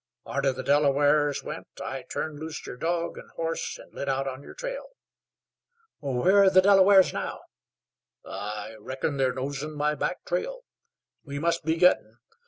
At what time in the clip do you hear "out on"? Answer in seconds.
4.09-4.41